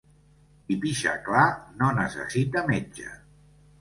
Qui 0.69 0.77
pixa 0.85 1.13
clar 1.29 1.43
no 1.81 1.91
necessita 2.01 2.65
metge. 2.73 3.13